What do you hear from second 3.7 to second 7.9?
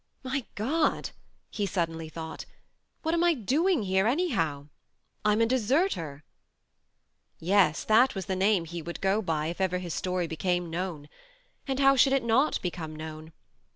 here, anyhow? I'm a deserter." Yes: